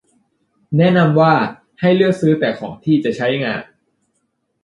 [0.77, 1.33] แนะนำว่า
[1.81, 3.63] ให้เลือกซื้อแต่ของที่จะใช้งาน